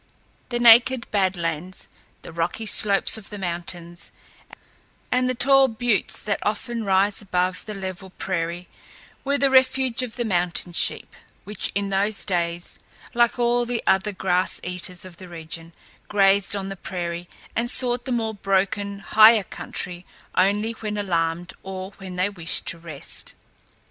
The 0.49 0.57
naked 0.57 1.05
Bad 1.11 1.37
Lands, 1.37 1.87
the 2.23 2.33
rocky 2.33 2.65
slopes 2.65 3.19
of 3.19 3.29
the 3.29 3.37
mountains, 3.37 4.09
and 5.11 5.29
the 5.29 5.35
tall 5.35 5.67
buttes 5.67 6.17
that 6.19 6.39
often 6.41 6.83
rise 6.83 7.21
above 7.21 7.67
the 7.67 7.75
level 7.75 8.09
prairie 8.09 8.67
were 9.23 9.37
the 9.37 9.51
refuge 9.51 10.01
of 10.01 10.15
the 10.15 10.25
mountain 10.25 10.73
sheep, 10.73 11.15
which 11.43 11.71
in 11.75 11.89
those 11.89 12.25
days, 12.25 12.79
like 13.13 13.37
all 13.37 13.63
the 13.63 13.83
other 13.85 14.11
grass 14.11 14.59
eaters 14.63 15.05
of 15.05 15.17
the 15.17 15.29
region, 15.29 15.71
grazed 16.07 16.55
on 16.55 16.69
the 16.69 16.75
prairie 16.75 17.29
and 17.55 17.69
sought 17.69 18.05
the 18.05 18.11
more 18.11 18.33
broken, 18.33 19.01
higher 19.01 19.43
country 19.43 20.03
only 20.35 20.71
when 20.71 20.97
alarmed 20.97 21.53
or 21.61 21.91
when 21.99 22.15
they 22.15 22.27
wished 22.27 22.65
to 22.65 22.79
rest. 22.79 23.35